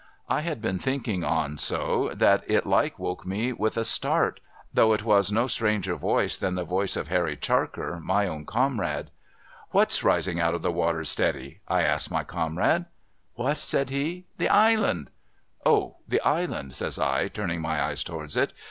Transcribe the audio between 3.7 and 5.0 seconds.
a start, though